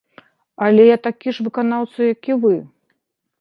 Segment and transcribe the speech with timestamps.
[0.67, 2.55] Але я такі ж выканаўца, як і вы.